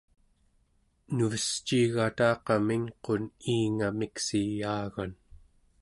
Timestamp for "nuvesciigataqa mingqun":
1.15-3.23